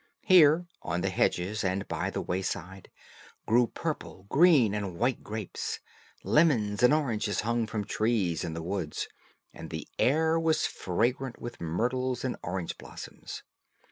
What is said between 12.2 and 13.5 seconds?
and orange blossoms.